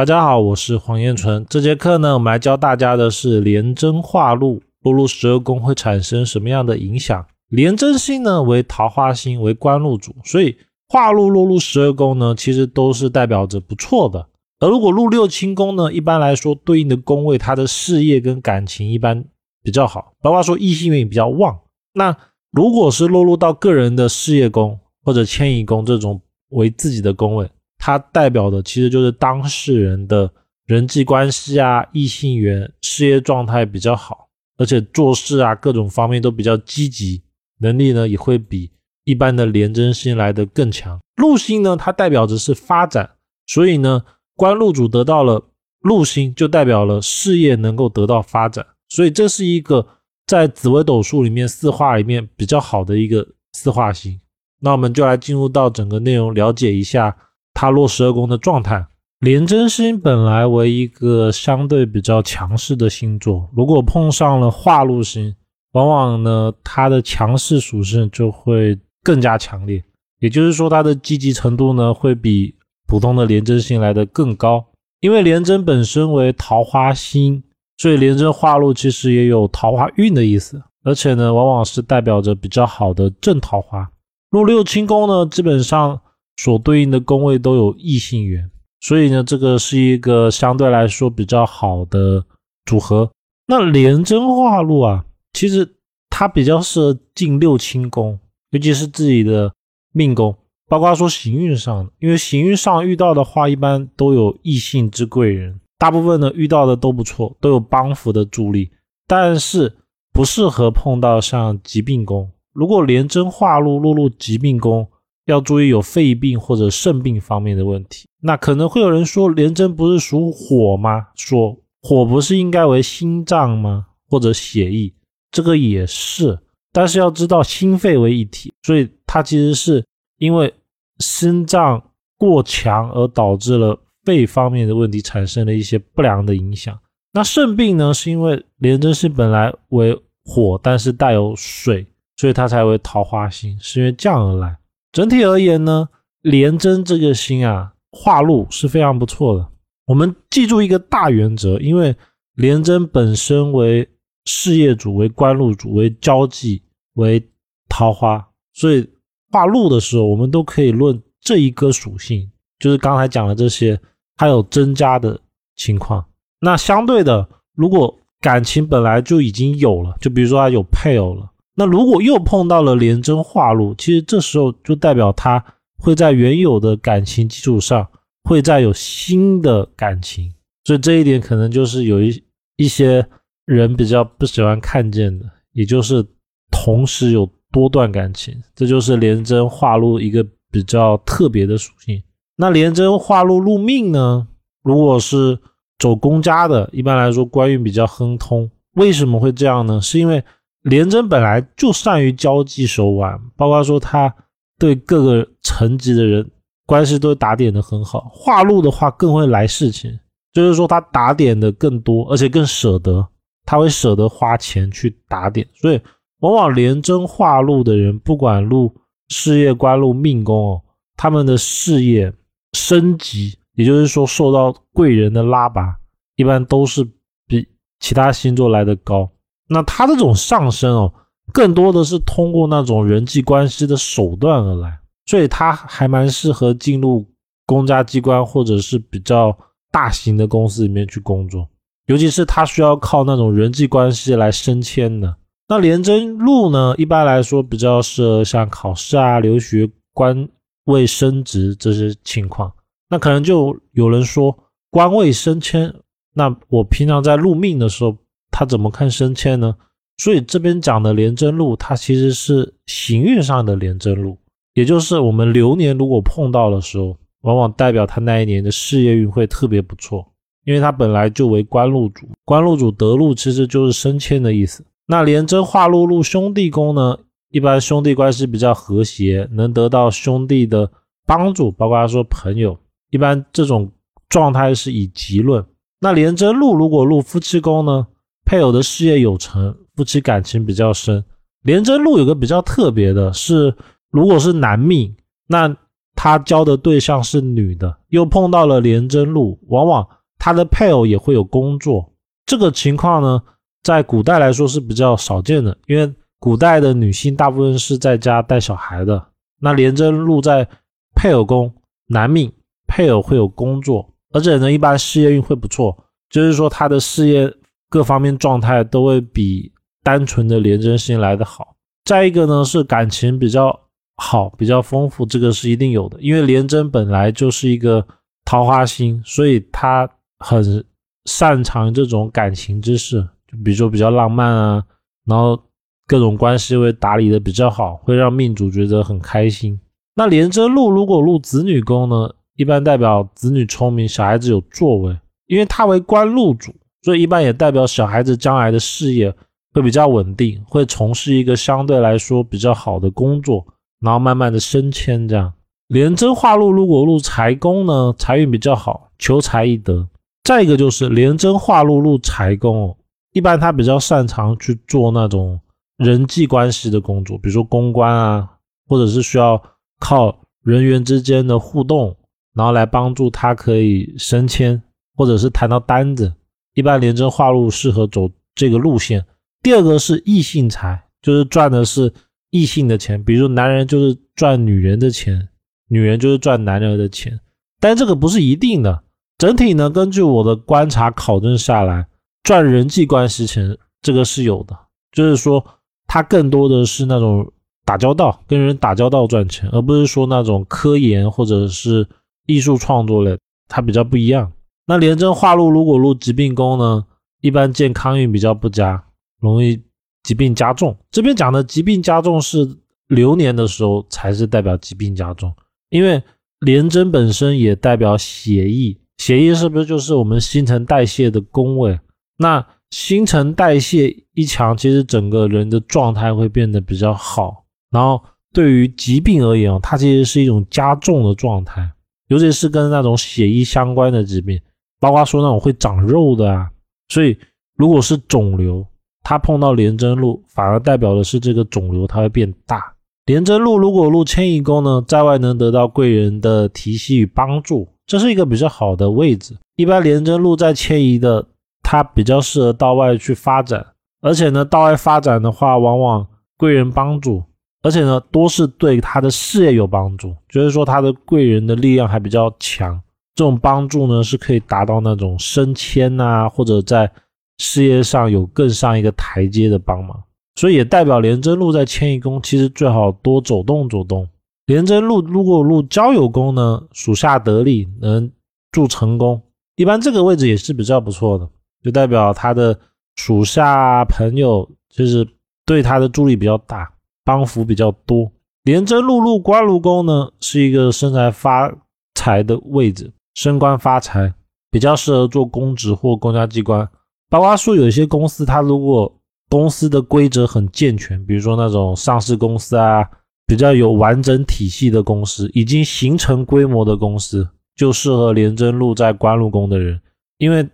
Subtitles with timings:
[0.00, 1.44] 大家好，我是黄彦纯。
[1.50, 7.26] 这节课呢，我们来教大家的是廉贞化禄，落入十二宫会产生什么样的影响？
[7.50, 10.56] 廉贞星呢为桃花星，为官禄主，所以
[10.88, 14.26] 化禄落入十二宫呢，其实都是代表着不错的。
[14.60, 19.22] 而如果入六亲宫呢，一般来说对应的宫位，他的事业跟感情一般
[19.62, 21.60] 比较好，包括说异性缘比较旺。
[21.92, 22.16] 那
[22.50, 27.46] 如果是落入到个人的事业宫或者迁移宫这种为自己的宫位。
[27.82, 30.30] 它代表的其实就是当事人的
[30.66, 37.22] 人际关系啊、异性缘、事业状态比较好，而且做事啊各种方面都比较积极，
[37.60, 38.70] 能力呢也会比
[39.04, 41.00] 一般的廉贞星来的更强。
[41.16, 43.10] 禄星呢，它代表着是发展，
[43.46, 44.04] 所以呢，
[44.36, 45.42] 官禄主得到了
[45.80, 49.86] 禄星，就代表了事业能够得到发展，所以这是一个
[50.26, 54.20] 在紫微斗数里面四化里面比较好的一个四化星。
[54.60, 57.16] 那我们就来进入到整个内容，了解一下。
[57.52, 58.86] 它落十二宫的状态，
[59.18, 65.34] 廉贞星本来为一个相对比较强势的星座，如果碰上了化禄星，
[65.72, 69.84] 往往呢它的强势属性就会更加强烈，
[70.20, 72.54] 也就是说它的积极程度呢会比
[72.86, 74.64] 普通的廉贞星来的更高。
[75.00, 77.42] 因为廉贞本身为桃花星，
[77.76, 83.90] 所以廉贞化禄其实也有桃花运的意思，而且呢往往是代表着比较好的正桃花。
[84.30, 86.00] 入六亲宫呢，基本上。
[86.42, 92.24] 所对应的宫位都有异性缘，所以呢，这个是一个相对来说比较好的
[92.64, 93.10] 组合。
[93.46, 95.76] 那廉贞化禄啊，其实
[96.08, 98.18] 它比较适合进六亲宫，
[98.52, 99.52] 尤其是自己的
[99.92, 100.34] 命宫，
[100.66, 108.70] 包括说行运上，因为行运上遇到的话，一般都有异性之贵人，大部分呢遇到的都不错，都有帮扶的助力，
[109.06, 109.76] 但是
[110.10, 112.30] 不适合碰到像疾病宫。
[112.54, 114.88] 如果廉贞化禄落入疾病宫，
[115.30, 118.06] 要注意有肺病或者肾病方面的问题。
[118.22, 121.06] 那可能会有人说，廉贞不是属火吗？
[121.14, 123.86] 说火不是应该为心脏吗？
[124.08, 124.92] 或者血液？
[125.30, 126.38] 这个也是，
[126.72, 129.84] 但是要知道心肺为一体，所以它其实是
[130.18, 130.52] 因为
[130.98, 131.82] 心脏
[132.18, 136.78] 过强而导致了肺方面的问题产生了一些不良的影响。
[137.12, 141.86] 那肾病呢，是因为廉贞是本来为火，但是带有水，
[142.16, 144.56] 所以它才为桃花星，是因为这样而来。
[144.92, 145.88] 整体而言呢，
[146.22, 149.48] 廉贞这个星啊，化禄是非常不错的。
[149.86, 151.94] 我们记住一个大原则，因为
[152.34, 153.88] 廉贞本身为
[154.24, 156.62] 事业主、为官禄主、为交际、
[156.94, 157.24] 为
[157.68, 158.88] 桃花，所以
[159.30, 163.80] 化禄的时候，我们都可以论这一个属性，就是刚才讲的这些，
[164.16, 165.20] 还有增加的
[165.56, 166.04] 情况。
[166.40, 171.30] 那相对的，如果感情本来就已经有了，就比如说他有配偶了。
[171.60, 175.44] 那如果又碰到了廉贞化禄，其实这时候就代表他
[175.76, 177.86] 会在原有的感情基础上，
[178.24, 180.32] 会再有新的感情，
[180.64, 182.24] 所以这一点可能就是有一
[182.56, 183.06] 一些
[183.44, 186.02] 人比较不喜欢看见的，也就是
[186.50, 192.02] 同时有多段感情，这就是廉贞化禄一个比较特别的属性。
[192.36, 194.26] 那廉贞化禄入命呢？
[194.62, 195.38] 如果是
[195.78, 199.78] 走公家的，一般来说官运比较亨通，为什么会这样呢？
[199.78, 200.24] 是因为。
[200.62, 204.14] 廉贞本来就善于交际手腕，包括说他
[204.58, 206.30] 对各个层级的人
[206.66, 208.10] 关系都打点的很好。
[208.12, 209.98] 化禄的话更会来事情，
[210.32, 213.08] 就是说他打点的更多，而且更舍得，
[213.46, 215.46] 他会舍得花钱去打点。
[215.54, 215.80] 所以
[216.18, 218.74] 往往廉贞化禄的人，不管入
[219.08, 220.62] 事业官禄命宫哦，
[220.96, 222.12] 他们的事业
[222.52, 225.74] 升级，也就是说受到贵人的拉拔，
[226.16, 226.86] 一般都是
[227.26, 227.48] 比
[227.78, 229.10] 其他星座来的高。
[229.52, 230.94] 那他这种上升哦，
[231.32, 237.04] 更多的是通过那种人际关系的手段而来，所以他还蛮适合进入
[237.46, 239.36] 公家机关或者是比较
[239.72, 241.48] 大型的公司里面去工作，
[241.86, 245.16] 尤其是他需要靠那种人际关系来升迁的。
[245.48, 250.28] 那廉贞禄呢，一般来说比较适合像考试啊、留学、官
[250.66, 252.52] 位升职这些情况。
[252.88, 254.32] 那可能就有人说
[254.70, 255.74] 官位升迁，
[256.14, 257.96] 那我平常在入命的时候。
[258.40, 259.54] 他怎么看升迁呢？
[259.98, 264.16] 所以这边讲的廉贞禄，它其实是行运上的廉贞禄，
[264.54, 270.10] 也就是我们流年如果碰到的时候，往往代表他那一年的事业运会特别不错，
[270.46, 274.64] 因为他本来就为官禄主，官禄主得禄其实就是升迁的意思。
[274.86, 276.96] 那廉贞化禄禄兄弟宫呢，
[277.30, 280.72] 一般兄弟关系比较和谐，能得到兄弟的
[281.06, 282.58] 帮助，包括他说朋友，
[282.88, 283.70] 一般这种
[284.08, 285.44] 状态是以吉论。
[285.78, 287.86] 那廉贞禄如果入夫妻宫呢？
[288.30, 291.04] 配偶的事业有成，夫妻感情比较深。
[291.42, 293.52] 廉贞禄有个比较特别的是，
[293.90, 294.94] 如果是男命，
[295.26, 295.52] 那
[295.96, 299.84] 他交的对象是女的，又碰到了廉贞禄，往往
[300.16, 301.92] 他的配偶也会有工作。
[302.24, 303.20] 这个情况呢，
[303.64, 309.08] 在古代来说是比较少见的，因为古代的女性大部分是在家带小孩的。
[309.40, 310.46] 那廉贞禄在
[310.94, 311.52] 配偶宫，
[311.88, 312.32] 男命
[312.68, 315.76] 配偶会有工作，而且呢，一般事业运会不错，
[316.08, 317.34] 就是说他的事业
[317.70, 319.50] 各方面状态都会比
[319.82, 321.56] 单纯的廉贞星来的好。
[321.86, 323.58] 再一个呢，是感情比较
[323.96, 327.86] 好，比较丰富，这个是一定有的，因为廉贞本来就是一个
[328.26, 329.88] 桃花星，所以他
[330.18, 330.62] 很
[331.06, 334.64] 擅长这种感情之事，就比如说比较浪漫啊，
[335.06, 335.40] 然后。
[335.86, 339.58] 各种关系会打理的比较好，会让命主觉得很开心。
[339.96, 344.96] 那廉贞禄如果入子女宫呢，一般代表子女聪明，小孩子有作为。
[345.26, 349.14] 因为他为官禄主，所以一般也代表小孩子将来的事业
[349.52, 353.46] 会比较稳定，会从事一个相对来说比较好的工作，
[353.80, 355.08] 然后慢慢的升迁。
[355.08, 355.32] 这样，
[355.68, 359.88] 廉贞化禄如果入财宫呢，财运比较好，求财易得。
[360.24, 362.76] 再一个就是廉贞化禄入财宫，
[363.12, 365.40] 一般他比较擅长去做那种。
[365.76, 368.28] 人际关系的工作，比如说公关啊，
[368.68, 369.42] 或者是需要
[369.78, 371.96] 靠人员之间的互动，
[372.34, 374.62] 然后来帮助他可以升迁，
[374.94, 376.12] 或者是谈到单子，
[376.54, 379.04] 一般廉贞化禄适合走这个路线。
[379.42, 381.92] 第二个是异性财，就是赚的是
[382.30, 385.28] 异性的钱，比如男人就是赚女人的钱，
[385.68, 387.18] 女人就是赚男人的钱，
[387.60, 388.82] 但这个不是一定的。
[389.18, 391.86] 整体呢，根据我的观察考证下来，
[392.22, 394.58] 赚人际关系钱这个是有的，
[394.92, 395.44] 就是说。
[395.92, 397.32] 他更多的是那种
[397.64, 401.84] 打交道，跟人打交道赚钱，而不是说那种科研或者是
[402.26, 403.18] 艺术创作类，
[403.48, 404.30] 它比较不一样。
[404.70, 406.84] 那廉贞化禄如果入疾病宫呢，
[407.22, 408.80] 一般健康运比较不佳，
[409.20, 409.60] 容易
[410.04, 410.78] 疾病加重。
[410.92, 412.48] 这边讲的疾病加重是
[412.86, 415.34] 流年的时候才是代表疾病加重，
[415.70, 416.00] 因为
[416.38, 421.76] 廉贞本身也代表血液，血液是不是就是我们新陈代谢的宫位？
[422.18, 427.44] 那新陈代谢一强，其实整个人的状态会变得比较好。
[427.72, 428.00] 然后
[428.32, 431.68] 对于疾病而言它其实是一种加重的状态，
[432.06, 434.40] 尤其是跟那种血液相关的疾病，
[434.80, 436.50] 包括说那种会长肉的啊。
[436.88, 437.16] 所以
[437.56, 438.66] 如果是肿瘤，
[439.04, 442.72] 它碰到廉贞禄，反而代表的是这个肿瘤它会变大。
[443.06, 449.36] 廉贞禄如果入迁移宫呢，在外能得到贵人的提携与帮助，这是一个比较好的位置。
[449.56, 451.26] 一般廉贞禄在迁移的。
[451.62, 453.64] 他比较适合到外去发展，
[454.00, 456.04] 而且呢，到外发展的话，往往
[456.36, 457.22] 贵人帮助，
[457.62, 462.80] 而且呢，多是对他的事业有帮助，就是说他的贵人的力量还比较强。
[463.20, 466.90] 这种帮助呢，是可以达到那种升迁啊，或者在
[467.36, 470.02] 事业上有更上一个台阶的帮忙。
[470.36, 474.08] 所以也代表廉贞禄在迁移宫，其实最好多走动走动。
[474.46, 478.10] 廉贞禄如果入交友宫呢，属下得力，能
[478.52, 479.20] 助成功，
[479.56, 481.28] 一般这个位置也是比较不错的。
[481.62, 482.58] 就代表他的
[482.96, 485.06] 属下朋友就是
[485.44, 486.72] 对他的助力比较大，
[487.04, 488.10] 帮扶比较多。
[488.44, 491.54] 廉贞禄入官禄宫呢，是一个生财发
[491.94, 494.12] 财的位置，升官发财
[494.50, 496.68] 比较适合做公职或公家机关。
[497.08, 498.92] 包括说有一些公司，它如果
[499.28, 502.88] 公司的规则很健全，比如说那种上市公司啊，
[503.26, 509.80] 比较有完整体系的公司，已经形成规模的公司，就适合廉贞禄在官禄宫的人，
[510.18, 510.48] 因为。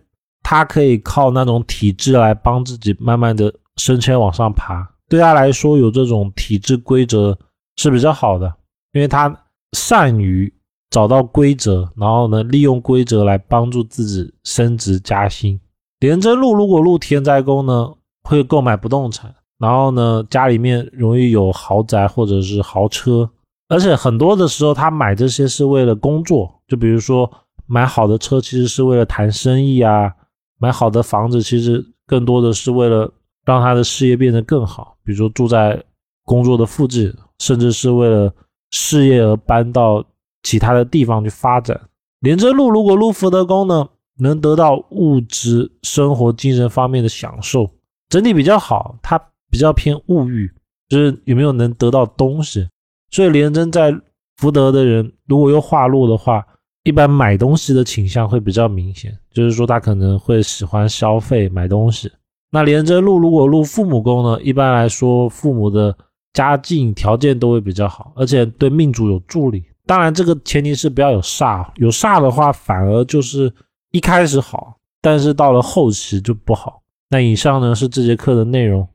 [0.49, 7.37] 他可以靠那种体制来帮自己慢慢的升迁往上爬，对他来说有这种体制规则
[7.75, 8.47] 是比较好的，
[8.93, 9.37] 因为他
[9.73, 10.55] 善于
[10.91, 15.61] 找到规则，然后呢利用规则来帮助自己升职加薪。
[16.01, 23.31] 廉贞路如果入田宅宫呢，会购买不动产，然后呢家里面容易有豪宅或者是豪车，
[23.69, 27.31] 而且很多的时候他买这些是为了工作，就比如说
[27.67, 30.13] 买好的车其实是为了谈生意啊。
[30.59, 33.13] 买好的房子，其实更多的是为了
[33.45, 35.85] 让他的事业变得更好，比如说住在
[36.25, 38.33] 工作的附近，甚至是为了
[38.71, 40.03] 事业而搬到
[40.47, 41.79] 其他的地方去发展。
[42.21, 43.89] 廉贞禄如果入福德宫呢，
[44.21, 47.69] 能得到物质生活、精神方面的享受，
[48.09, 48.97] 整体比较好。
[49.03, 50.49] 它比较偏物欲，
[50.89, 52.69] 就是有没有能得到东西。
[53.11, 53.93] 所以廉贞在
[54.37, 56.47] 福德的人，如果又化禄的话。
[56.87, 62.09] 一般买东西的倾向会比较明显，就是说他可能会喜欢消费买东西。
[62.53, 65.99] 那廉贞路如果入父母宫呢，一般来说父母的
[66.33, 69.65] 家境条件都会比较好，而且对命主有助力。
[69.87, 73.53] 当然这个前提是不要有煞，有煞的话反而就是
[73.93, 76.83] 一开始好，但是到了后期就不好。
[77.09, 78.87] 那以上呢是这节课的内容。